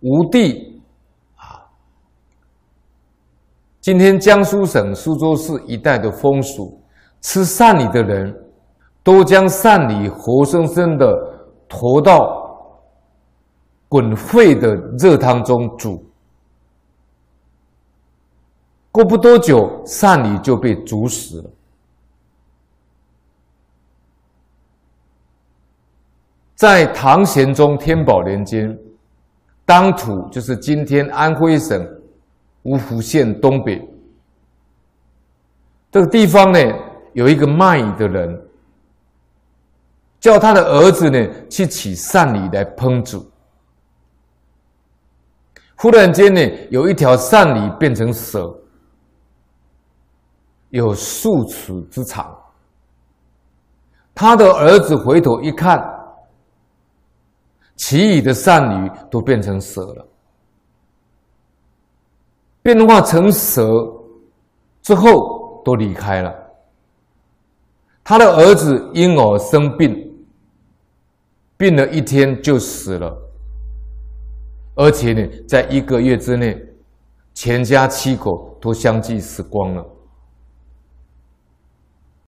[0.00, 0.80] 吴地
[1.36, 1.60] 啊，
[3.82, 6.80] 今天江苏省苏州市一带的风俗，
[7.20, 8.34] 吃鳝鲤的人
[9.02, 11.06] 都将鳝鲤活生生的
[11.68, 12.80] 驮到
[13.90, 16.02] 滚沸的热汤中煮，
[18.90, 21.50] 过不多久，鳝鲤就被煮死了。
[26.54, 28.74] 在唐玄宗天宝年间。
[29.70, 31.80] 当涂就是今天安徽省
[32.64, 33.80] 芜湖县东北
[35.92, 36.58] 这个地方呢，
[37.12, 38.36] 有一个卖的人，
[40.20, 43.24] 叫他的儿子呢去取鳝鱼来烹煮。
[45.76, 46.40] 忽然间呢，
[46.70, 48.52] 有一条鳝鱼变成蛇，
[50.70, 52.36] 有数尺之长。
[54.16, 55.80] 他的儿子回头一看。
[57.80, 60.06] 其余的善女都变成蛇了，
[62.62, 63.70] 变化成蛇
[64.82, 66.30] 之后都离开了。
[68.04, 69.96] 他的儿子婴儿生病，
[71.56, 73.16] 病了一天就死了，
[74.74, 76.54] 而且呢，在一个月之内，
[77.32, 79.82] 全家七口都相继死光了。